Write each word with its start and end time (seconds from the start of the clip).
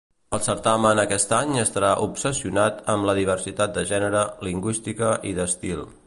El 0.35 0.39
certamen 0.43 1.01
aquest 1.01 1.33
any 1.39 1.59
estarà 1.63 1.91
"obsessionat" 2.05 2.81
amb 2.93 3.07
la 3.09 3.15
diversitat 3.19 3.75
de 3.75 3.83
gènere, 3.91 4.23
lingüística 4.49 5.13
i 5.33 5.35
d'estil. 5.41 5.85